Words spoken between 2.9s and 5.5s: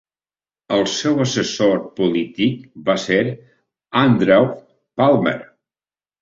ser Andrew Palmer.